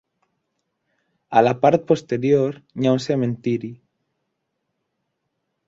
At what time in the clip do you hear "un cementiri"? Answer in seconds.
2.97-3.73